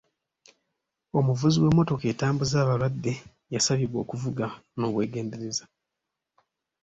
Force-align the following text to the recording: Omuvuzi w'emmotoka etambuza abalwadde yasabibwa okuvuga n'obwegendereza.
Omuvuzi 1.17 1.57
w'emmotoka 1.63 2.05
etambuza 2.13 2.55
abalwadde 2.59 3.13
yasabibwa 3.53 3.97
okuvuga 4.03 4.45
n'obwegendereza. 4.77 5.65